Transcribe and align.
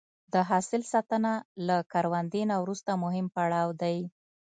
د 0.33 0.35
حاصل 0.49 0.81
ساتنه 0.91 1.33
له 1.67 1.77
کروندې 1.91 2.41
نه 2.51 2.55
وروسته 2.63 2.91
مهم 3.03 3.25
پړاو 3.35 3.69
دی. 3.81 3.97